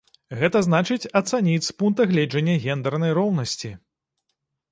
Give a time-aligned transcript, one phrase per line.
[0.37, 3.69] Гэта значыць, ацаніць з пункта гледжання гендэрнай роўнасці.